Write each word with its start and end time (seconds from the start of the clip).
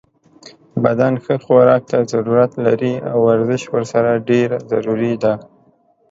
بدن 0.83 1.13
ښه 1.23 1.35
خوراک 1.43 1.81
ته 1.91 1.97
ضرورت 2.11 2.51
لری 2.65 2.93
او 3.11 3.17
ورزش 3.29 3.61
ورسره 3.73 4.11
ډیر 4.29 4.49
ضروری 4.71 5.13
ده 5.23 5.33